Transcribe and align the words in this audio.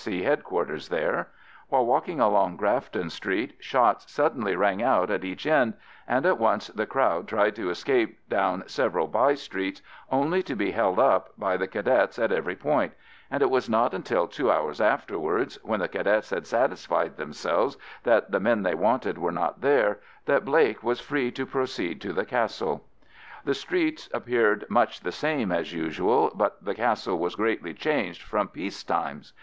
I.C. 0.03 0.23
Headquarters 0.23 0.89
there. 0.89 1.27
While 1.69 1.85
walking 1.85 2.19
along 2.19 2.55
Grafton 2.57 3.11
Street 3.11 3.53
shots 3.59 4.11
suddenly 4.11 4.55
rang 4.55 4.81
out 4.81 5.11
at 5.11 5.23
each 5.23 5.45
end, 5.45 5.75
and 6.07 6.25
at 6.25 6.39
once 6.39 6.69
the 6.69 6.87
crowd 6.87 7.27
tried 7.27 7.55
to 7.57 7.69
escape 7.69 8.17
down 8.27 8.63
several 8.65 9.05
by 9.05 9.35
streets, 9.35 9.83
only 10.11 10.41
to 10.41 10.55
be 10.55 10.71
held 10.71 10.97
up 10.97 11.33
by 11.37 11.55
the 11.55 11.67
Cadets 11.67 12.17
at 12.17 12.31
every 12.31 12.55
point; 12.55 12.93
and 13.29 13.43
it 13.43 13.51
was 13.51 13.69
not 13.69 13.93
until 13.93 14.27
two 14.27 14.49
hours 14.49 14.81
afterwards, 14.81 15.59
when 15.61 15.81
the 15.81 15.87
Cadets 15.87 16.31
had 16.31 16.47
satisfied 16.47 17.15
themselves 17.17 17.77
that 18.01 18.31
the 18.31 18.39
men 18.39 18.63
they 18.63 18.73
wanted 18.73 19.19
were 19.19 19.31
not 19.31 19.61
there, 19.61 19.99
that 20.25 20.45
Blake 20.45 20.81
was 20.81 20.99
free 20.99 21.29
to 21.29 21.45
proceed 21.45 22.01
to 22.01 22.11
the 22.11 22.25
Castle. 22.25 22.83
The 23.45 23.53
streets 23.53 24.09
appeared 24.15 24.65
much 24.67 25.01
the 25.01 25.11
same 25.11 25.51
as 25.51 25.73
usual, 25.75 26.31
but 26.33 26.65
the 26.65 26.73
Castle 26.73 27.19
was 27.19 27.35
greatly 27.35 27.75
changed 27.75 28.23
from 28.23 28.47
peace 28.47 28.83
times. 28.83 29.33